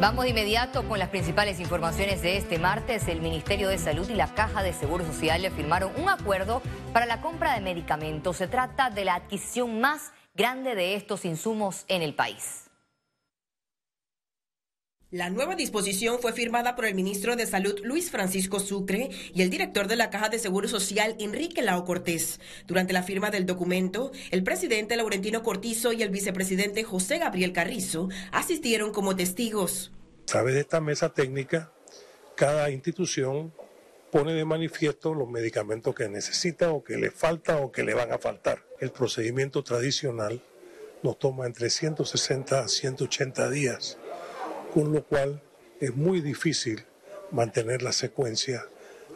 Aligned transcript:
Vamos 0.00 0.22
de 0.22 0.30
inmediato 0.30 0.88
con 0.88 1.00
las 1.00 1.08
principales 1.08 1.58
informaciones 1.58 2.22
de 2.22 2.36
este 2.36 2.60
martes. 2.60 3.08
El 3.08 3.20
Ministerio 3.20 3.68
de 3.68 3.78
Salud 3.78 4.08
y 4.08 4.14
la 4.14 4.32
Caja 4.32 4.62
de 4.62 4.72
Seguro 4.72 5.04
Social 5.04 5.50
firmaron 5.50 5.90
un 6.00 6.08
acuerdo 6.08 6.62
para 6.92 7.04
la 7.04 7.20
compra 7.20 7.54
de 7.54 7.60
medicamentos. 7.60 8.36
Se 8.36 8.46
trata 8.46 8.90
de 8.90 9.04
la 9.04 9.16
adquisición 9.16 9.80
más 9.80 10.12
grande 10.36 10.76
de 10.76 10.94
estos 10.94 11.24
insumos 11.24 11.84
en 11.88 12.02
el 12.02 12.14
país. 12.14 12.67
La 15.10 15.30
nueva 15.30 15.54
disposición 15.54 16.18
fue 16.20 16.34
firmada 16.34 16.76
por 16.76 16.84
el 16.84 16.94
ministro 16.94 17.34
de 17.34 17.46
Salud 17.46 17.80
Luis 17.82 18.10
Francisco 18.10 18.60
Sucre 18.60 19.08
y 19.32 19.40
el 19.40 19.48
director 19.48 19.88
de 19.88 19.96
la 19.96 20.10
Caja 20.10 20.28
de 20.28 20.38
Seguro 20.38 20.68
Social 20.68 21.16
Enrique 21.18 21.62
Lao 21.62 21.86
Cortés. 21.86 22.40
Durante 22.66 22.92
la 22.92 23.02
firma 23.02 23.30
del 23.30 23.46
documento, 23.46 24.12
el 24.30 24.44
presidente 24.44 24.96
Laurentino 24.96 25.42
Cortizo 25.42 25.94
y 25.94 26.02
el 26.02 26.10
vicepresidente 26.10 26.84
José 26.84 27.16
Gabriel 27.20 27.54
Carrizo 27.54 28.10
asistieron 28.32 28.92
como 28.92 29.16
testigos. 29.16 29.92
A 30.24 30.26
través 30.26 30.56
de 30.56 30.60
esta 30.60 30.82
mesa 30.82 31.08
técnica, 31.08 31.72
cada 32.34 32.68
institución 32.68 33.54
pone 34.12 34.34
de 34.34 34.44
manifiesto 34.44 35.14
los 35.14 35.30
medicamentos 35.30 35.94
que 35.94 36.10
necesita 36.10 36.70
o 36.70 36.84
que 36.84 36.98
le 36.98 37.10
falta 37.10 37.56
o 37.56 37.72
que 37.72 37.82
le 37.82 37.94
van 37.94 38.12
a 38.12 38.18
faltar. 38.18 38.62
El 38.78 38.90
procedimiento 38.90 39.64
tradicional 39.64 40.42
nos 41.02 41.18
toma 41.18 41.46
entre 41.46 41.70
160 41.70 42.60
a 42.60 42.68
180 42.68 43.48
días 43.48 43.96
con 44.72 44.92
lo 44.92 45.04
cual 45.04 45.42
es 45.80 45.94
muy 45.94 46.20
difícil 46.20 46.84
mantener 47.30 47.82
la 47.82 47.92
secuencia 47.92 48.64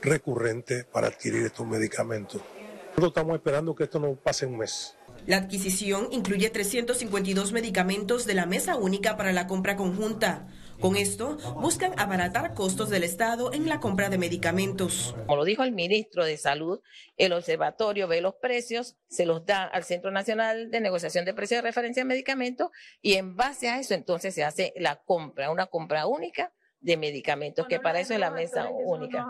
recurrente 0.00 0.84
para 0.84 1.08
adquirir 1.08 1.44
estos 1.44 1.66
medicamentos. 1.66 2.42
Nosotros 2.90 3.08
estamos 3.08 3.36
esperando 3.36 3.74
que 3.74 3.84
esto 3.84 3.98
no 3.98 4.14
pase 4.14 4.46
un 4.46 4.58
mes. 4.58 4.96
La 5.26 5.36
adquisición 5.36 6.08
incluye 6.10 6.50
352 6.50 7.52
medicamentos 7.52 8.26
de 8.26 8.34
la 8.34 8.44
Mesa 8.44 8.76
Única 8.76 9.16
para 9.16 9.32
la 9.32 9.46
Compra 9.46 9.76
Conjunta. 9.76 10.48
Con 10.82 10.96
esto, 10.96 11.36
buscan 11.60 11.92
abaratar 11.96 12.54
costos 12.54 12.90
del 12.90 13.04
Estado 13.04 13.52
en 13.52 13.68
la 13.68 13.78
compra 13.78 14.10
de 14.10 14.18
medicamentos. 14.18 15.14
Como 15.26 15.36
lo 15.36 15.44
dijo 15.44 15.62
el 15.62 15.70
ministro 15.70 16.24
de 16.24 16.36
Salud, 16.36 16.80
el 17.16 17.32
observatorio 17.32 18.08
ve 18.08 18.20
los 18.20 18.34
precios, 18.34 18.96
se 19.06 19.24
los 19.24 19.46
da 19.46 19.62
al 19.62 19.84
Centro 19.84 20.10
Nacional 20.10 20.72
de 20.72 20.80
Negociación 20.80 21.24
de 21.24 21.34
Precios 21.34 21.58
de 21.58 21.68
Referencia 21.68 22.02
de 22.02 22.08
Medicamentos 22.08 22.70
y 23.00 23.12
en 23.12 23.36
base 23.36 23.68
a 23.68 23.78
eso 23.78 23.94
entonces 23.94 24.34
se 24.34 24.42
hace 24.42 24.72
la 24.74 24.96
compra, 24.96 25.52
una 25.52 25.66
compra 25.66 26.08
única 26.08 26.52
de 26.80 26.96
medicamentos, 26.96 27.68
que 27.68 27.78
para 27.78 28.00
eso 28.00 28.14
es 28.14 28.18
la 28.18 28.32
mesa 28.32 28.68
única. 28.68 29.24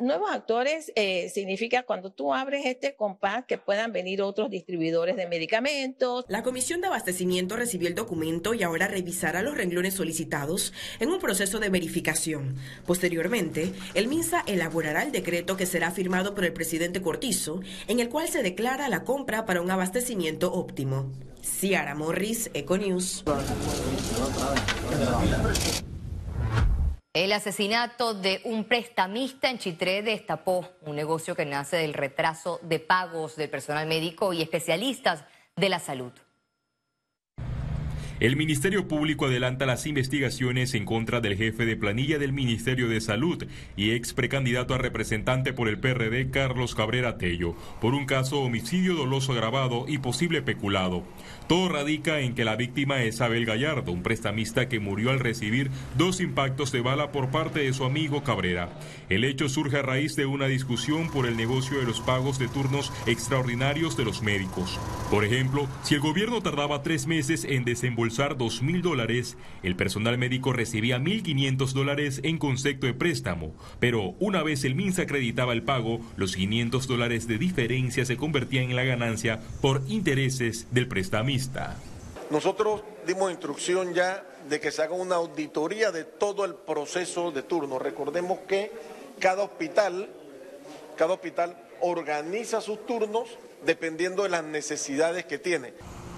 Nuevos 0.00 0.30
actores 0.30 0.92
eh, 0.96 1.30
significa 1.32 1.84
cuando 1.84 2.10
tú 2.10 2.34
abres 2.34 2.66
este 2.66 2.96
compás 2.96 3.44
que 3.46 3.56
puedan 3.56 3.92
venir 3.92 4.20
otros 4.20 4.50
distribuidores 4.50 5.16
de 5.16 5.26
medicamentos. 5.26 6.24
La 6.28 6.42
Comisión 6.42 6.80
de 6.80 6.88
Abastecimiento 6.88 7.56
recibió 7.56 7.88
el 7.88 7.94
documento 7.94 8.52
y 8.52 8.62
ahora 8.62 8.88
revisará 8.88 9.42
los 9.42 9.56
renglones 9.56 9.94
solicitados 9.94 10.72
en 10.98 11.10
un 11.10 11.20
proceso 11.20 11.60
de 11.60 11.70
verificación. 11.70 12.56
Posteriormente, 12.84 13.72
el 13.94 14.08
MINSA 14.08 14.42
elaborará 14.46 15.02
el 15.02 15.12
decreto 15.12 15.56
que 15.56 15.66
será 15.66 15.90
firmado 15.90 16.34
por 16.34 16.44
el 16.44 16.52
presidente 16.52 17.00
Cortizo, 17.00 17.60
en 17.86 18.00
el 18.00 18.08
cual 18.08 18.28
se 18.28 18.42
declara 18.42 18.88
la 18.88 19.04
compra 19.04 19.46
para 19.46 19.60
un 19.60 19.70
abastecimiento 19.70 20.52
óptimo. 20.52 21.12
Ciara 21.42 21.94
Morris, 21.94 22.50
Econews. 22.54 23.24
El 27.16 27.32
asesinato 27.32 28.12
de 28.12 28.42
un 28.44 28.64
prestamista 28.64 29.48
en 29.48 29.56
Chitré 29.56 30.02
destapó 30.02 30.68
un 30.82 30.96
negocio 30.96 31.34
que 31.34 31.46
nace 31.46 31.78
del 31.78 31.94
retraso 31.94 32.60
de 32.62 32.78
pagos 32.78 33.36
del 33.36 33.48
personal 33.48 33.86
médico 33.86 34.34
y 34.34 34.42
especialistas 34.42 35.24
de 35.56 35.70
la 35.70 35.78
salud. 35.78 36.12
El 38.18 38.34
Ministerio 38.36 38.88
Público 38.88 39.26
adelanta 39.26 39.66
las 39.66 39.84
investigaciones 39.84 40.72
en 40.72 40.86
contra 40.86 41.20
del 41.20 41.36
jefe 41.36 41.66
de 41.66 41.76
planilla 41.76 42.18
del 42.18 42.32
Ministerio 42.32 42.88
de 42.88 43.02
Salud 43.02 43.44
y 43.76 43.90
ex 43.90 44.14
precandidato 44.14 44.72
a 44.72 44.78
representante 44.78 45.52
por 45.52 45.68
el 45.68 45.78
PRD 45.78 46.30
Carlos 46.30 46.74
Cabrera 46.74 47.18
Tello 47.18 47.54
por 47.78 47.92
un 47.92 48.06
caso 48.06 48.40
homicidio 48.40 48.94
doloso 48.94 49.32
agravado 49.32 49.84
y 49.86 49.98
posible 49.98 50.40
peculado. 50.40 51.04
Todo 51.46 51.68
radica 51.68 52.20
en 52.20 52.34
que 52.34 52.46
la 52.46 52.56
víctima 52.56 53.02
es 53.02 53.20
Abel 53.20 53.44
Gallardo, 53.44 53.92
un 53.92 54.02
prestamista 54.02 54.66
que 54.66 54.80
murió 54.80 55.10
al 55.10 55.20
recibir 55.20 55.70
dos 55.98 56.20
impactos 56.20 56.72
de 56.72 56.80
bala 56.80 57.12
por 57.12 57.30
parte 57.30 57.60
de 57.60 57.74
su 57.74 57.84
amigo 57.84 58.24
Cabrera. 58.24 58.70
El 59.10 59.24
hecho 59.24 59.50
surge 59.50 59.76
a 59.76 59.82
raíz 59.82 60.16
de 60.16 60.24
una 60.24 60.46
discusión 60.46 61.10
por 61.10 61.26
el 61.26 61.36
negocio 61.36 61.78
de 61.78 61.84
los 61.84 62.00
pagos 62.00 62.38
de 62.38 62.48
turnos 62.48 62.94
extraordinarios 63.06 63.94
de 63.96 64.06
los 64.06 64.22
médicos. 64.22 64.80
Por 65.10 65.24
ejemplo, 65.24 65.68
si 65.82 65.94
el 65.94 66.00
gobierno 66.00 66.40
tardaba 66.40 66.82
tres 66.82 67.06
meses 67.06 67.44
en 67.44 67.64
desembolsar 68.06 68.36
dos 68.36 68.62
mil 68.62 68.82
dólares, 68.82 69.36
el 69.62 69.76
personal 69.76 70.16
médico 70.18 70.52
recibía 70.52 70.98
1.500 70.98 71.72
dólares 71.72 72.20
en 72.22 72.38
concepto 72.38 72.86
de 72.86 72.94
préstamo. 72.94 73.54
Pero 73.80 74.14
una 74.20 74.42
vez 74.42 74.64
el 74.64 74.74
MINSA 74.74 75.02
acreditaba 75.02 75.52
el 75.52 75.62
pago, 75.62 76.00
los 76.16 76.36
500 76.36 76.86
dólares 76.86 77.26
de 77.26 77.38
diferencia 77.38 78.04
se 78.04 78.16
convertían 78.16 78.70
en 78.70 78.76
la 78.76 78.84
ganancia 78.84 79.40
por 79.60 79.82
intereses 79.88 80.68
del 80.70 80.86
prestamista. 80.88 81.76
Nosotros 82.30 82.82
dimos 83.06 83.30
instrucción 83.30 83.94
ya 83.94 84.24
de 84.48 84.60
que 84.60 84.70
se 84.70 84.82
haga 84.82 84.94
una 84.94 85.16
auditoría 85.16 85.90
de 85.90 86.04
todo 86.04 86.44
el 86.44 86.54
proceso 86.54 87.32
de 87.32 87.42
turno. 87.42 87.78
Recordemos 87.78 88.40
que 88.46 88.70
cada 89.18 89.42
hospital, 89.42 90.08
cada 90.96 91.14
hospital 91.14 91.56
organiza 91.80 92.60
sus 92.60 92.84
turnos 92.86 93.28
dependiendo 93.64 94.22
de 94.22 94.28
las 94.28 94.44
necesidades 94.44 95.24
que 95.24 95.38
tiene. 95.38 95.72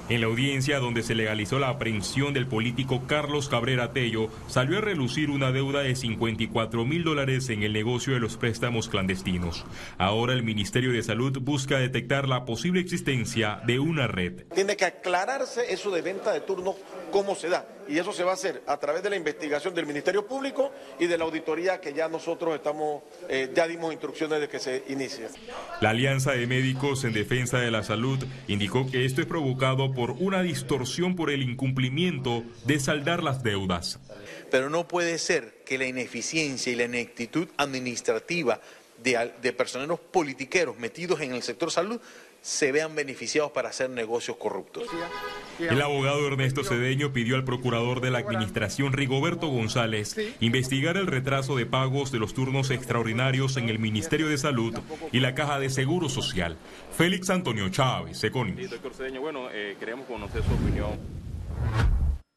En 0.09 0.23
la 0.23 0.27
audiencia 0.27 0.79
donde 0.79 1.03
se 1.03 1.15
legalizó 1.15 1.59
la 1.59 1.69
aprehensión 1.69 2.33
del 2.33 2.47
político 2.47 3.03
Carlos 3.07 3.51
Cabrera 3.51 3.93
Tello, 3.93 4.31
salió 4.47 4.79
a 4.79 4.81
relucir 4.81 5.29
una 5.29 5.53
deuda 5.53 5.81
de 5.81 5.95
54 5.95 6.87
mil 6.87 7.05
dólares 7.05 7.51
en 7.51 7.63
el 7.63 7.75
negocio 7.75 8.15
de 8.15 8.21
los 8.21 8.39
préstamos 8.39 8.89
clandestinos. 8.89 9.67
Ahora 9.99 10.33
el 10.33 10.43
Ministerio 10.43 10.93
de 10.93 11.03
Salud 11.03 11.39
busca 11.43 11.79
detectar 11.79 12.27
la 12.27 12.47
posible 12.47 12.81
existencia 12.81 13.61
de 13.67 13.81
una 13.81 14.07
red. 14.07 14.47
Tiene 14.55 14.79
que 14.79 14.87
aclararse 14.87 15.75
eso 15.75 15.91
de 15.91 16.01
venta 16.01 16.33
de 16.33 16.41
turnos, 16.41 16.77
cómo 17.11 17.35
se 17.35 17.49
da. 17.49 17.67
Y 17.89 17.99
eso 17.99 18.13
se 18.13 18.23
va 18.23 18.33
a 18.33 18.35
hacer 18.35 18.63
a 18.67 18.77
través 18.77 19.03
de 19.03 19.11
la 19.11 19.17
investigación 19.17 19.75
del 19.75 19.87
Ministerio 19.87 20.27
Público 20.27 20.71
y 20.99 21.07
de 21.07 21.17
la 21.17 21.25
auditoría 21.25 21.81
que 21.81 21.95
ya 21.95 22.09
nosotros 22.09 22.55
estamos, 22.55 23.03
eh, 23.29 23.51
ya 23.55 23.67
dimos 23.67 23.93
instrucciones 23.93 24.41
de 24.41 24.49
que 24.49 24.59
se 24.59 24.85
inicie. 24.89 25.29
La 25.81 25.91
Alianza 25.91 26.33
de 26.33 26.47
Médicos 26.47 27.05
en 27.05 27.15
Defensa 27.15 27.59
de 27.59 27.71
la 27.71 27.83
Salud 27.83 28.19
indicó 28.47 28.91
que 28.91 29.07
esto 29.07 29.23
es 29.23 29.27
provocado 29.27 29.93
por 29.95 30.11
una 30.11 30.43
distorsión 30.43 31.17
por 31.17 31.31
el 31.31 31.43
incumplimiento 31.43 32.45
de 32.65 32.79
saldar 32.79 33.23
las 33.23 33.43
deudas. 33.43 33.99
Pero 34.51 34.69
no 34.69 34.87
puede 34.87 35.19
ser 35.19 35.63
que 35.65 35.79
la 35.79 35.87
ineficiencia 35.87 36.73
y 36.73 36.77
la 36.77 36.85
ineptitud 36.85 37.49
administrativa 37.57 38.61
de, 39.03 39.33
de 39.41 39.53
personeros 39.53 40.01
politiqueros 40.01 40.79
metidos 40.79 41.21
en 41.21 41.35
el 41.35 41.43
sector 41.43 41.71
salud 41.71 42.01
se 42.43 42.73
vean 42.73 42.95
beneficiados 42.95 43.53
para 43.53 43.69
hacer 43.69 43.91
negocios 43.91 44.37
corruptos. 44.37 44.89
El 45.59 45.83
abogado 45.83 46.27
Ernesto 46.27 46.65
Cedeño 46.65 47.13
pidió 47.13 47.37
al 47.37 47.45
procurador 47.45 48.01
de 48.01 48.11
la 48.11 48.19
Administración 48.19 48.93
Rigoberto 48.93 49.49
González 49.49 50.17
investigar 50.41 50.97
el 50.97 51.07
retraso 51.07 51.57
de 51.57 51.67
pagos 51.67 52.13
de 52.13 52.19
los 52.19 52.35
turnos 52.35 52.71
extraordinarios 52.71 53.57
en 53.57 53.69
el 53.69 53.79
Ministerio 53.79 54.29
de 54.29 54.39
Salud 54.39 54.79
y 55.13 55.21
la 55.21 55.35
Caja 55.35 55.59
de 55.59 55.71
Seguro 55.71 56.09
Social. 56.09 56.57
Félix 56.97 57.31
Antonio 57.31 57.69
Chávez, 57.69 58.23
Econius. 58.23 58.71
doctor 58.71 58.95
Cedeño, 58.95 59.21
bueno, 59.21 59.49
eh, 59.53 59.77
queremos 59.79 60.07
conocer 60.07 60.43
su 60.43 60.55
opinión. 60.55 60.99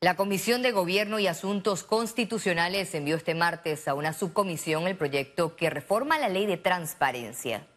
La 0.03 0.15
Comisión 0.15 0.63
de 0.63 0.71
Gobierno 0.71 1.19
y 1.19 1.27
Asuntos 1.27 1.83
Constitucionales 1.83 2.95
envió 2.95 3.15
este 3.17 3.35
martes 3.35 3.87
a 3.87 3.93
una 3.93 4.13
subcomisión 4.13 4.87
el 4.87 4.95
proyecto 4.95 5.55
que 5.55 5.69
reforma 5.69 6.17
la 6.17 6.27
ley 6.27 6.47
de 6.47 6.57
transparencia. 6.57 7.67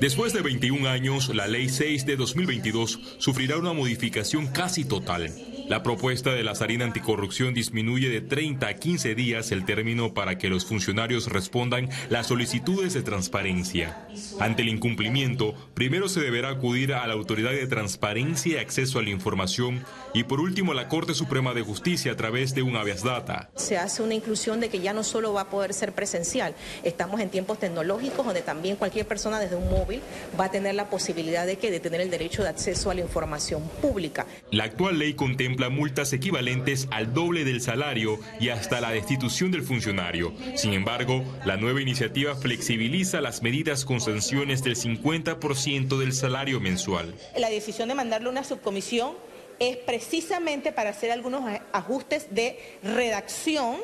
Después 0.00 0.32
de 0.32 0.40
21 0.40 0.88
años, 0.88 1.34
la 1.34 1.46
Ley 1.46 1.68
6 1.68 2.06
de 2.06 2.16
2022 2.16 3.16
sufrirá 3.18 3.58
una 3.58 3.74
modificación 3.74 4.46
casi 4.46 4.84
total. 4.84 5.30
La 5.70 5.84
propuesta 5.84 6.32
de 6.32 6.42
la 6.42 6.56
Sarina 6.56 6.84
Anticorrupción 6.84 7.54
disminuye 7.54 8.08
de 8.08 8.20
30 8.20 8.66
a 8.66 8.74
15 8.74 9.14
días 9.14 9.52
el 9.52 9.64
término 9.64 10.14
para 10.14 10.36
que 10.36 10.48
los 10.48 10.66
funcionarios 10.66 11.28
respondan 11.28 11.88
las 12.08 12.26
solicitudes 12.26 12.92
de 12.92 13.02
transparencia. 13.02 14.08
Ante 14.40 14.62
el 14.62 14.68
incumplimiento, 14.68 15.54
primero 15.74 16.08
se 16.08 16.22
deberá 16.22 16.48
acudir 16.48 16.92
a 16.92 17.06
la 17.06 17.12
Autoridad 17.12 17.52
de 17.52 17.68
Transparencia 17.68 18.54
y 18.54 18.56
Acceso 18.56 18.98
a 18.98 19.02
la 19.02 19.10
Información 19.10 19.84
y 20.12 20.24
por 20.24 20.40
último 20.40 20.72
a 20.72 20.74
la 20.74 20.88
Corte 20.88 21.14
Suprema 21.14 21.54
de 21.54 21.62
Justicia 21.62 22.10
a 22.10 22.16
través 22.16 22.52
de 22.52 22.62
un 22.62 22.74
habeas 22.74 23.04
data. 23.04 23.50
Se 23.54 23.78
hace 23.78 24.02
una 24.02 24.14
inclusión 24.14 24.58
de 24.58 24.70
que 24.70 24.80
ya 24.80 24.92
no 24.92 25.04
solo 25.04 25.32
va 25.32 25.42
a 25.42 25.50
poder 25.50 25.72
ser 25.72 25.92
presencial, 25.92 26.56
estamos 26.82 27.20
en 27.20 27.30
tiempos 27.30 27.60
tecnológicos 27.60 28.26
donde 28.26 28.42
también 28.42 28.74
cualquier 28.74 29.06
persona 29.06 29.38
desde 29.38 29.54
un 29.54 29.70
móvil 29.70 30.02
va 30.38 30.46
a 30.46 30.50
tener 30.50 30.74
la 30.74 30.90
posibilidad 30.90 31.46
de 31.46 31.58
que 31.58 31.70
de 31.70 31.78
tener 31.78 32.00
el 32.00 32.10
derecho 32.10 32.42
de 32.42 32.48
acceso 32.48 32.90
a 32.90 32.94
la 32.94 33.02
información 33.02 33.62
pública. 33.80 34.26
La 34.50 34.64
actual 34.64 34.98
ley 34.98 35.14
contempla 35.14 35.59
multas 35.68 36.12
equivalentes 36.12 36.88
al 36.90 37.12
doble 37.12 37.44
del 37.44 37.60
salario 37.60 38.18
y 38.40 38.48
hasta 38.48 38.80
la 38.80 38.90
destitución 38.90 39.50
del 39.50 39.62
funcionario. 39.62 40.32
Sin 40.54 40.72
embargo, 40.72 41.24
la 41.44 41.56
nueva 41.56 41.82
iniciativa 41.82 42.34
flexibiliza 42.34 43.20
las 43.20 43.42
medidas 43.42 43.84
con 43.84 44.00
sanciones 44.00 44.62
del 44.62 44.76
50% 44.76 45.98
del 45.98 46.12
salario 46.12 46.60
mensual. 46.60 47.14
La 47.36 47.50
decisión 47.50 47.88
de 47.88 47.94
mandarle 47.94 48.28
una 48.28 48.44
subcomisión 48.44 49.14
es 49.58 49.76
precisamente 49.76 50.72
para 50.72 50.90
hacer 50.90 51.10
algunos 51.10 51.44
ajustes 51.72 52.34
de 52.34 52.58
redacción 52.82 53.76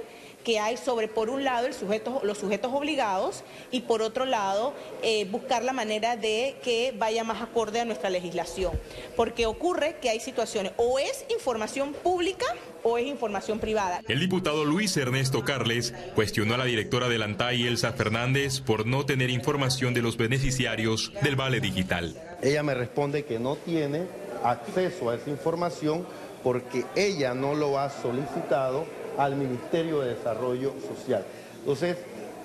que 0.46 0.60
hay 0.60 0.76
sobre, 0.76 1.08
por 1.08 1.28
un 1.28 1.43
lado, 1.43 1.66
el 1.66 1.75
sujeto, 1.75 2.20
los 2.22 2.38
sujetos 2.38 2.72
obligados 2.72 3.43
y 3.72 3.81
por 3.81 4.00
otro 4.00 4.25
lado, 4.26 4.75
eh, 5.02 5.25
buscar 5.25 5.64
la 5.64 5.72
manera 5.72 6.16
de 6.16 6.54
que 6.62 6.94
vaya 6.96 7.25
más 7.25 7.43
acorde 7.43 7.81
a 7.81 7.84
nuestra 7.84 8.10
legislación. 8.10 8.70
Porque 9.16 9.46
ocurre 9.46 9.96
que 10.00 10.08
hay 10.08 10.20
situaciones, 10.20 10.70
o 10.76 11.00
es 11.00 11.26
información 11.31 11.94
pública 11.94 12.46
o 12.84 12.96
es 12.96 13.08
información 13.08 13.58
privada. 13.58 14.02
El 14.06 14.20
diputado 14.20 14.64
Luis 14.64 14.96
Ernesto 14.96 15.43
Carles 15.43 15.93
cuestionó 16.14 16.54
a 16.54 16.58
la 16.58 16.64
directora 16.64 17.08
del 17.08 17.25
ANTAI, 17.25 17.66
Elsa 17.66 17.92
Fernández, 17.94 18.60
por 18.60 18.87
no 18.87 19.04
tener 19.04 19.31
información 19.31 19.94
de 19.94 20.02
los 20.02 20.16
beneficiarios 20.16 21.12
del 21.22 21.34
Vale 21.34 21.58
Digital. 21.58 22.14
Ella 22.40 22.62
me 22.62 22.75
responde 22.75 23.25
que 23.25 23.40
no 23.40 23.56
tiene 23.56 24.02
acceso 24.44 25.10
a 25.10 25.16
esa 25.16 25.28
información 25.28 26.06
porque 26.44 26.84
ella 26.94 27.34
no 27.34 27.56
lo 27.56 27.81
ha 27.81 27.90
solicitado 27.90 28.87
al 29.18 29.36
Ministerio 29.36 30.00
de 30.00 30.14
Desarrollo 30.14 30.74
Social. 30.80 31.24
Entonces, 31.60 31.96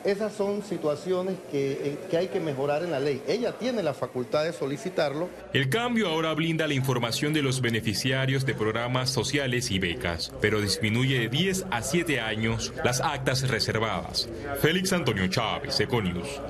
esas 0.04 0.34
son 0.34 0.64
situaciones 0.64 1.36
que, 1.52 1.72
eh, 1.74 2.00
que, 2.10 2.18
hay 2.18 2.28
que 2.28 2.40
mejorar 2.40 2.84
en 2.84 2.92
la 2.92 3.00
ley. 3.00 3.22
Ella 3.28 3.54
tiene 3.54 3.84
la 3.84 3.94
facultad 3.94 4.44
de 4.44 4.54
solicitarlo. 4.54 5.30
El 5.54 5.70
cambio 5.70 6.08
ahora 6.08 6.34
blinda 6.34 6.68
la 6.68 6.74
información 6.74 7.34
de 7.34 7.44
los 7.44 7.62
beneficiarios 7.62 8.46
de 8.46 8.56
programas 8.56 9.12
sociales 9.12 9.70
y 9.70 9.78
becas, 9.78 10.34
pero 10.42 10.60
disminuye 10.60 11.20
de 11.20 11.30
10 11.30 11.66
a 11.70 11.84
7 11.84 12.20
años 12.20 12.74
las 12.84 13.00
actas 13.00 13.48
reservadas. 13.48 14.28
Félix 14.60 14.92
Antonio 14.94 15.28
Chávez, 15.28 15.80
Econius. 15.80 16.42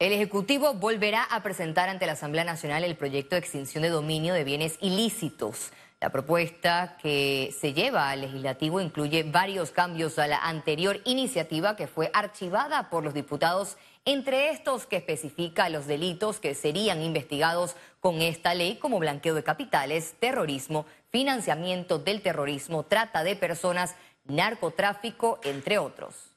El 0.00 0.12
Ejecutivo 0.12 0.74
volverá 0.74 1.22
a 1.22 1.44
presentar 1.44 1.88
ante 1.88 2.06
la 2.06 2.12
Asamblea 2.14 2.42
Nacional 2.42 2.82
el 2.82 2.96
proyecto 2.96 3.36
de 3.36 3.38
extinción 3.38 3.84
de 3.84 3.88
dominio 3.88 4.34
de 4.34 4.42
bienes 4.42 4.76
ilícitos. 4.80 5.70
La 6.02 6.10
propuesta 6.10 6.96
que 7.00 7.54
se 7.56 7.74
lleva 7.74 8.10
al 8.10 8.22
legislativo 8.22 8.80
incluye 8.80 9.22
varios 9.22 9.70
cambios 9.70 10.18
a 10.18 10.26
la 10.26 10.38
anterior 10.38 11.00
iniciativa 11.04 11.76
que 11.76 11.86
fue 11.86 12.10
archivada 12.12 12.90
por 12.90 13.04
los 13.04 13.14
diputados, 13.14 13.76
entre 14.04 14.50
estos 14.50 14.84
que 14.86 14.96
especifica 14.96 15.68
los 15.68 15.86
delitos 15.86 16.40
que 16.40 16.56
serían 16.56 17.02
investigados 17.02 17.76
con 18.00 18.20
esta 18.20 18.52
ley 18.52 18.78
como 18.78 18.98
blanqueo 18.98 19.36
de 19.36 19.44
capitales, 19.44 20.16
terrorismo, 20.18 20.86
financiamiento 21.10 22.00
del 22.00 22.20
terrorismo, 22.20 22.82
trata 22.82 23.22
de 23.22 23.36
personas, 23.36 23.94
narcotráfico, 24.24 25.38
entre 25.44 25.78
otros. 25.78 26.31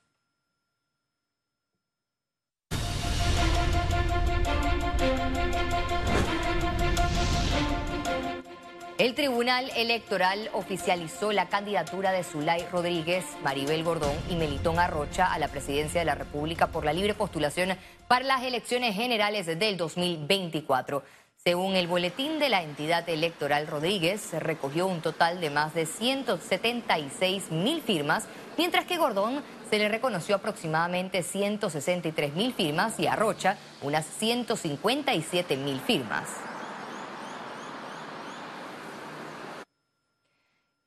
El 8.97 9.13
Tribunal 9.13 9.69
Electoral 9.75 10.49
oficializó 10.53 11.33
la 11.33 11.49
candidatura 11.49 12.13
de 12.13 12.23
Zulay 12.23 12.65
Rodríguez, 12.71 13.25
Maribel 13.43 13.83
Gordón 13.83 14.15
y 14.29 14.37
Melitón 14.37 14.79
Arrocha 14.79 15.33
a 15.33 15.37
la 15.37 15.49
presidencia 15.49 15.99
de 15.99 16.05
la 16.05 16.15
República 16.15 16.67
por 16.67 16.85
la 16.85 16.93
libre 16.93 17.13
postulación 17.13 17.77
para 18.07 18.23
las 18.23 18.43
elecciones 18.43 18.95
generales 18.95 19.47
del 19.47 19.75
2024. 19.75 21.03
Según 21.43 21.75
el 21.75 21.87
boletín 21.87 22.39
de 22.39 22.47
la 22.47 22.63
entidad 22.63 23.07
electoral, 23.09 23.67
Rodríguez 23.67 24.31
recogió 24.31 24.87
un 24.87 25.01
total 25.01 25.41
de 25.41 25.49
más 25.49 25.73
de 25.73 25.85
176 25.85 27.51
mil 27.51 27.81
firmas, 27.81 28.27
mientras 28.57 28.85
que 28.85 28.97
Gordón 28.97 29.43
se 29.69 29.77
le 29.77 29.89
reconoció 29.89 30.37
aproximadamente 30.37 31.21
163 31.21 32.33
mil 32.33 32.53
firmas 32.53 32.97
y 32.97 33.07
Arrocha 33.07 33.57
unas 33.81 34.05
157 34.05 35.57
mil 35.57 35.81
firmas. 35.81 36.44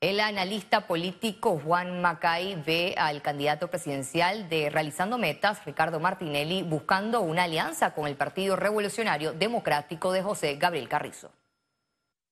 El 0.01 0.21
analista 0.21 0.87
político 0.87 1.59
Juan 1.61 2.01
Macay 2.01 2.63
ve 2.65 2.95
al 2.97 3.21
candidato 3.21 3.67
presidencial 3.67 4.47
de 4.47 4.69
Realizando 4.69 5.17
Metas, 5.17 5.65
Ricardo 5.65 5.99
Martinelli, 5.99 6.63
buscando 6.63 7.19
una 7.19 7.43
alianza 7.43 7.93
con 7.93 8.07
el 8.07 8.15
Partido 8.15 8.55
Revolucionario 8.55 9.33
Democrático 9.33 10.13
de 10.13 10.23
José 10.23 10.55
Gabriel 10.55 10.87
Carrizo. 10.87 11.31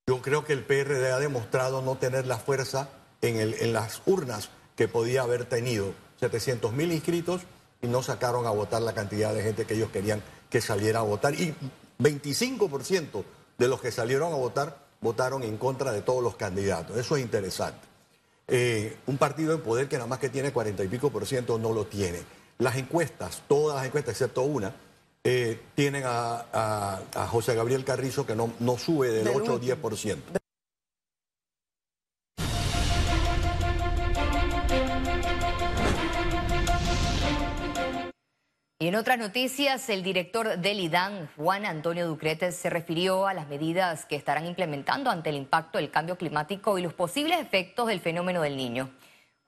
Yo 0.07 0.21
creo 0.21 0.45
que 0.45 0.53
el 0.53 0.63
PRD 0.63 1.11
ha 1.11 1.19
demostrado 1.19 1.81
no 1.81 1.97
tener 1.97 2.25
la 2.25 2.37
fuerza 2.37 2.87
en, 3.21 3.37
en 3.37 3.73
las 3.73 4.01
urnas 4.05 4.49
que 4.77 4.87
podía 4.87 5.23
haber 5.23 5.43
tenido. 5.43 5.93
700 6.21 6.71
mil 6.71 6.93
inscritos 6.93 7.41
y 7.81 7.87
no 7.87 8.01
sacaron 8.01 8.45
a 8.45 8.51
votar 8.51 8.81
la 8.81 8.93
cantidad 8.93 9.33
de 9.33 9.43
gente 9.43 9.65
que 9.65 9.73
ellos 9.73 9.89
querían 9.91 10.23
que 10.49 10.61
saliera 10.61 10.99
a 10.99 11.03
votar. 11.03 11.33
Y 11.33 11.53
25% 11.99 13.25
de 13.57 13.67
los 13.67 13.81
que 13.81 13.91
salieron 13.91 14.31
a 14.31 14.37
votar 14.37 14.87
votaron 15.01 15.44
en 15.44 15.57
contra 15.57 15.91
de 15.91 16.01
todos 16.01 16.23
los 16.23 16.35
candidatos. 16.35 16.97
Eso 16.97 17.15
es 17.17 17.23
interesante. 17.23 17.88
Eh, 18.47 18.97
un 19.07 19.17
partido 19.17 19.53
en 19.53 19.61
poder 19.61 19.88
que 19.89 19.97
nada 19.97 20.07
más 20.07 20.19
que 20.19 20.29
tiene 20.29 20.51
40 20.51 20.83
y 20.83 20.88
pico 20.88 21.09
por 21.09 21.25
ciento 21.25 21.57
no 21.57 21.73
lo 21.73 21.85
tiene. 21.85 22.21
Las 22.59 22.77
encuestas, 22.77 23.44
todas 23.47 23.77
las 23.77 23.85
encuestas 23.85 24.13
excepto 24.13 24.44
una, 24.44 24.73
eh, 25.23 25.59
tienen 25.75 26.03
a, 26.05 27.01
José 27.29 27.53
Gabriel 27.55 27.83
Carrizo 27.83 28.25
que 28.25 28.35
no, 28.35 28.53
no 28.59 28.77
sube 28.77 29.09
del 29.09 29.27
8 29.27 29.53
o 29.53 29.59
10 29.59 29.77
por 29.77 29.97
ciento. 29.97 30.39
En 38.88 38.95
otras 38.95 39.19
noticias, 39.19 39.89
el 39.89 40.01
director 40.01 40.60
del 40.60 40.80
IDAN, 40.80 41.30
Juan 41.36 41.66
Antonio 41.66 42.07
Ducretes, 42.07 42.56
se 42.56 42.69
refirió 42.69 43.28
a 43.28 43.34
las 43.34 43.50
medidas 43.50 44.06
que 44.06 44.16
estarán 44.16 44.45
implementando 44.45 45.10
ante 45.10 45.30
el 45.30 45.36
impacto 45.36 45.78
del 45.78 45.92
cambio 45.92 46.18
climático 46.18 46.78
y 46.78 46.84
los 46.84 46.94
posibles 46.94 47.38
efectos 47.42 47.88
del 47.88 48.00
fenómeno 48.00 48.42
del 48.42 48.56
niño. 48.56 48.89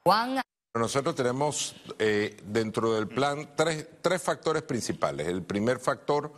Juan. 0.03 0.41
Nosotros 0.73 1.15
tenemos 1.15 1.73
eh, 1.99 2.35
dentro 2.47 2.93
del 2.93 3.07
plan 3.07 3.51
tres, 3.55 3.87
tres 4.01 4.21
factores 4.21 4.61
principales. 4.63 5.29
El 5.29 5.41
primer 5.41 5.79
factor 5.79 6.33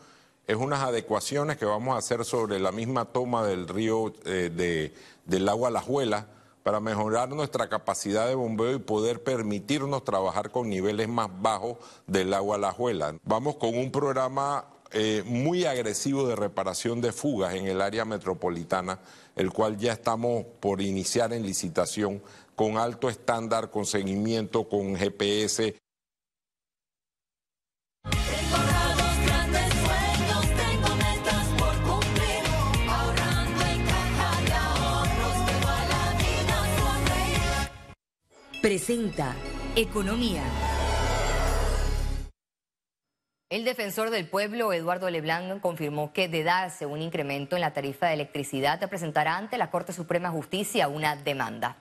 es 0.45 0.55
unas 0.55 0.81
adecuaciones 0.81 1.57
que 1.57 1.65
vamos 1.65 1.95
a 1.95 1.97
hacer 1.97 2.23
sobre 2.23 2.59
la 2.59 2.71
misma 2.71 3.05
toma 3.05 3.43
del 3.43 3.67
río 3.67 4.13
eh, 4.25 4.51
de, 4.53 4.93
del 5.25 5.49
agua 5.49 5.71
Lajuela 5.71 6.27
para 6.63 6.79
mejorar 6.79 7.29
nuestra 7.29 7.69
capacidad 7.69 8.27
de 8.27 8.35
bombeo 8.35 8.73
y 8.73 8.79
poder 8.79 9.23
permitirnos 9.23 10.03
trabajar 10.03 10.51
con 10.51 10.69
niveles 10.69 11.07
más 11.07 11.29
bajos 11.41 11.77
del 12.07 12.33
agua 12.33 12.57
a 12.57 12.59
la 12.59 12.71
juela. 12.71 13.15
Vamos 13.23 13.55
con 13.55 13.77
un 13.77 13.91
programa 13.91 14.65
eh, 14.93 15.23
muy 15.25 15.65
agresivo 15.65 16.27
de 16.27 16.35
reparación 16.35 16.99
de 16.99 17.13
fugas 17.13 17.55
en 17.55 17.67
el 17.67 17.81
área 17.81 18.03
metropolitana, 18.03 18.99
el 19.35 19.51
cual 19.51 19.77
ya 19.77 19.93
estamos 19.93 20.45
por 20.59 20.81
iniciar 20.81 21.31
en 21.31 21.43
licitación 21.43 22.21
con 22.55 22.77
alto 22.77 23.09
estándar, 23.09 23.71
con 23.71 23.85
seguimiento, 23.85 24.67
con 24.67 24.95
GPS. 24.95 25.75
Presenta 38.61 39.35
Economía. 39.75 40.43
El 43.49 43.65
defensor 43.65 44.11
del 44.11 44.29
pueblo, 44.29 44.71
Eduardo 44.71 45.09
Leblanc, 45.09 45.59
confirmó 45.61 46.13
que 46.13 46.27
de 46.27 46.43
darse 46.43 46.85
un 46.85 47.01
incremento 47.01 47.55
en 47.55 47.61
la 47.61 47.73
tarifa 47.73 48.07
de 48.07 48.13
electricidad, 48.13 48.87
presentará 48.87 49.35
ante 49.35 49.57
la 49.57 49.71
Corte 49.71 49.93
Suprema 49.93 50.29
de 50.29 50.35
Justicia 50.35 50.87
una 50.89 51.15
demanda. 51.15 51.77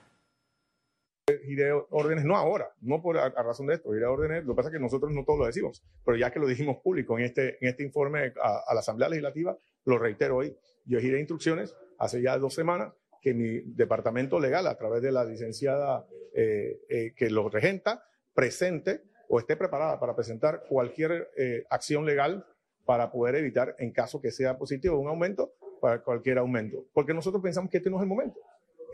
Iré 1.46 1.70
órdenes, 1.90 2.24
no 2.24 2.34
ahora, 2.34 2.72
no 2.80 3.02
por 3.02 3.18
a, 3.18 3.28
razón 3.28 3.66
de 3.66 3.74
esto, 3.74 3.94
iré 3.94 4.06
órdenes, 4.06 4.44
lo 4.44 4.54
que 4.54 4.56
pasa 4.56 4.68
es 4.70 4.72
que 4.72 4.80
nosotros 4.80 5.12
no 5.12 5.24
todos 5.24 5.38
lo 5.38 5.46
decimos, 5.46 5.84
pero 6.02 6.16
ya 6.16 6.30
que 6.30 6.40
lo 6.40 6.46
dijimos 6.46 6.78
público 6.82 7.18
en 7.18 7.26
este, 7.26 7.62
en 7.62 7.68
este 7.68 7.82
informe 7.84 8.32
a, 8.42 8.62
a 8.66 8.74
la 8.74 8.80
Asamblea 8.80 9.10
Legislativa, 9.10 9.54
lo 9.84 9.98
reitero 9.98 10.38
hoy, 10.38 10.56
yo 10.86 10.98
giré 10.98 11.18
instrucciones 11.18 11.76
hace 11.98 12.22
ya 12.22 12.38
dos 12.38 12.54
semanas 12.54 12.94
que 13.20 13.34
mi 13.34 13.60
departamento 13.60 14.40
legal, 14.40 14.66
a 14.66 14.76
través 14.76 15.02
de 15.02 15.12
la 15.12 15.24
licenciada 15.24 16.06
eh, 16.34 16.80
eh, 16.88 17.12
que 17.14 17.30
lo 17.30 17.48
regenta, 17.48 18.04
presente 18.34 19.02
o 19.28 19.38
esté 19.38 19.56
preparada 19.56 20.00
para 20.00 20.16
presentar 20.16 20.64
cualquier 20.68 21.30
eh, 21.36 21.64
acción 21.70 22.04
legal 22.04 22.46
para 22.84 23.12
poder 23.12 23.36
evitar, 23.36 23.76
en 23.78 23.92
caso 23.92 24.20
que 24.20 24.30
sea 24.30 24.58
positivo, 24.58 24.98
un 24.98 25.08
aumento, 25.08 25.52
para 25.80 26.02
cualquier 26.02 26.38
aumento. 26.38 26.84
Porque 26.92 27.14
nosotros 27.14 27.42
pensamos 27.42 27.70
que 27.70 27.76
este 27.76 27.90
no 27.90 27.96
es 27.96 28.02
el 28.02 28.08
momento. 28.08 28.40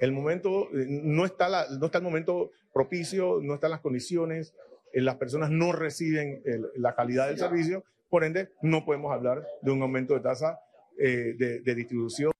El 0.00 0.12
momento, 0.12 0.68
no 0.72 1.24
está, 1.24 1.48
la, 1.48 1.66
no 1.78 1.86
está 1.86 1.98
el 1.98 2.04
momento 2.04 2.50
propicio, 2.72 3.40
no 3.40 3.54
están 3.54 3.70
las 3.70 3.80
condiciones, 3.80 4.54
las 4.92 5.16
personas 5.16 5.50
no 5.50 5.72
reciben 5.72 6.42
la 6.76 6.94
calidad 6.94 7.28
del 7.28 7.38
servicio, 7.38 7.84
por 8.10 8.24
ende, 8.24 8.50
no 8.60 8.84
podemos 8.84 9.12
hablar 9.12 9.46
de 9.62 9.70
un 9.70 9.80
aumento 9.80 10.12
de 10.14 10.20
tasa 10.20 10.60
de, 10.98 11.60
de 11.64 11.74
distribución. 11.74 12.35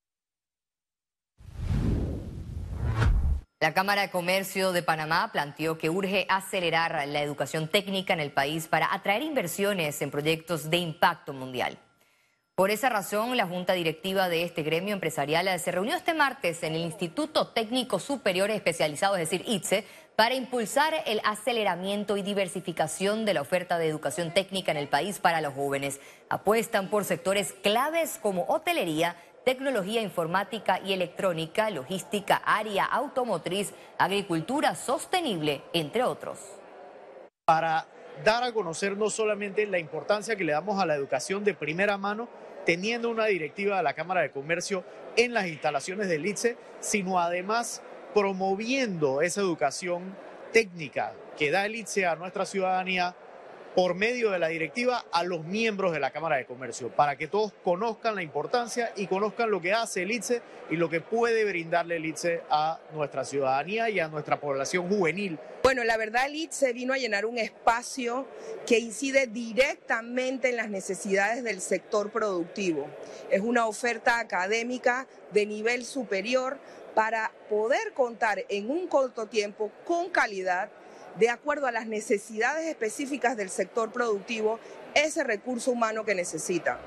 La 3.67 3.75
Cámara 3.75 4.03
de 4.03 4.11
Comercio 4.11 4.71
de 4.71 4.85
Panamá 4.85 5.31
planteó 5.33 5.77
que 5.77 5.91
urge 5.91 6.25
acelerar 6.29 7.05
la 7.09 7.21
educación 7.21 7.67
técnica 7.67 8.13
en 8.13 8.21
el 8.21 8.31
país 8.31 8.69
para 8.69 8.95
atraer 8.95 9.23
inversiones 9.23 10.01
en 10.03 10.13
proyectos 10.13 10.71
de 10.71 10.77
impacto 10.77 11.33
mundial. 11.33 11.77
Por 12.55 12.71
esa 12.71 12.91
razón, 12.91 13.37
la 13.37 13.49
Junta 13.49 13.73
Directiva 13.73 14.29
de 14.29 14.45
este 14.45 14.63
gremio 14.63 14.95
empresarial 14.95 15.59
se 15.59 15.73
reunió 15.73 15.97
este 15.97 16.15
martes 16.15 16.63
en 16.63 16.77
el 16.77 16.83
Instituto 16.83 17.49
Técnico 17.49 17.99
Superior 17.99 18.53
Especializado, 18.53 19.17
es 19.17 19.29
decir, 19.29 19.43
ITSE, 19.49 19.85
para 20.15 20.37
impulsar 20.37 20.95
el 21.05 21.21
aceleramiento 21.25 22.17
y 22.17 22.23
diversificación 22.23 23.25
de 23.25 23.35
la 23.35 23.41
oferta 23.41 23.79
de 23.79 23.89
educación 23.89 24.33
técnica 24.33 24.71
en 24.71 24.77
el 24.77 24.89
país 24.89 25.19
para 25.19 25.41
los 25.41 25.55
jóvenes. 25.55 25.99
Apuestan 26.29 26.89
por 26.89 27.05
sectores 27.05 27.53
claves 27.65 28.21
como 28.23 28.45
hotelería, 28.45 29.17
tecnología 29.47 30.03
informática 30.03 30.81
y 30.85 30.93
electrónica, 30.93 31.71
logística, 31.71 32.43
área 32.45 32.85
automotriz, 32.85 33.73
agricultura 33.97 34.75
sostenible, 34.75 35.63
entre 35.73 36.03
otros. 36.03 36.41
Para 37.45 37.87
dar 38.25 38.43
a 38.43 38.53
conocer 38.53 38.97
no 38.97 39.09
solamente 39.09 39.65
la 39.69 39.79
importancia 39.79 40.35
que 40.35 40.43
le 40.43 40.51
damos 40.51 40.83
a 40.83 40.87
la 40.87 40.97
educación 40.97 41.45
de 41.45 41.55
primera 41.55 41.97
mano, 41.97 42.29
teniendo 42.65 43.09
una 43.09 43.27
directiva 43.27 43.77
de 43.77 43.85
la 43.85 43.95
Cámara 43.95 44.23
de 44.23 44.33
Comercio 44.33 44.83
en 45.17 45.33
las 45.33 45.47
instalaciones 45.47 46.09
del 46.09 46.27
ITSE, 46.27 46.57
sino 46.81 47.21
además 47.21 47.83
promoviendo 48.15 49.23
esa 49.23 49.43
educación 49.43 50.17
técnica 50.53 51.13
que 51.39 51.53
da 51.53 51.67
el 51.67 51.77
ITSE 51.77 52.05
a 52.05 52.17
nuestra 52.17 52.47
ciudadanía 52.47 53.15
por 53.77 53.95
medio 53.95 54.31
de 54.31 54.39
la 54.39 54.49
directiva 54.49 55.05
a 55.13 55.23
los 55.23 55.45
miembros 55.45 55.93
de 55.93 56.01
la 56.01 56.11
Cámara 56.11 56.37
de 56.37 56.47
Comercio, 56.47 56.89
para 56.89 57.17
que 57.17 57.29
todos 57.29 57.53
conozcan 57.63 58.15
la 58.15 58.23
importancia 58.23 58.91
y 58.97 59.07
conozcan 59.07 59.51
lo 59.51 59.61
que 59.61 59.75
hace 59.75 60.03
el 60.03 60.13
ITSE 60.13 60.41
y 60.71 60.77
lo 60.77 60.89
que 60.89 61.03
puede 61.03 61.45
brindarle 61.45 61.97
el 61.97 62.07
ITSE 62.07 62.41
a 62.49 62.81
nuestra 62.95 63.27
ciudadanía 63.27 63.91
y 63.91 64.01
a 64.01 64.09
nuestra 64.09 64.41
población 64.41 64.89
juvenil. 64.89 65.39
Bueno, 65.63 65.85
la 65.85 65.99
verdad 65.99 66.25
el 66.25 66.37
ITSE 66.37 66.73
vino 66.73 66.95
a 66.95 66.97
llenar 66.97 67.27
un 67.27 67.37
espacio 67.37 68.27
que 68.67 68.79
incide 68.79 69.27
directamente 69.27 70.49
en 70.49 70.57
las 70.57 70.71
necesidades 70.71 71.45
del 71.45 71.61
sector 71.61 72.11
productivo. 72.11 72.89
Es 73.31 73.43
una 73.43 73.67
oferta 73.67 74.21
académica 74.21 75.07
de 75.35 75.45
nivel 75.45 75.85
superior 75.85 76.57
para 76.95 77.31
poder 77.51 77.93
contar 77.93 78.43
en 78.49 78.71
un 78.71 78.89
corto 78.89 79.27
tiempo 79.27 79.71
con 79.85 80.09
calidad 80.09 80.71
de 81.19 81.31
acuerdo 81.31 81.67
a 81.67 81.73
las 81.73 81.87
necesidades 81.87 82.67
específicas 82.67 83.37
del 83.37 83.51
sector 83.51 83.93
productivo 83.93 84.59
ese 84.95 85.25
recurso 85.25 85.71
humano 85.71 86.05
que 86.05 86.15
necesita. 86.15 86.79